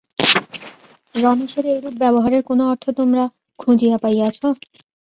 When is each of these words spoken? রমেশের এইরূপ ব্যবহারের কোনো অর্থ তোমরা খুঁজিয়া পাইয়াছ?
রমেশের 1.15 1.65
এইরূপ 1.73 1.95
ব্যবহারের 1.99 2.41
কোনো 2.49 2.63
অর্থ 2.71 2.85
তোমরা 2.99 3.23
খুঁজিয়া 3.59 3.97
পাইয়াছ? 3.97 4.37